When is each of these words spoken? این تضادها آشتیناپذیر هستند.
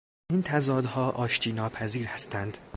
این 0.31 0.41
تضادها 0.43 1.11
آشتیناپذیر 1.11 2.07
هستند. 2.07 2.57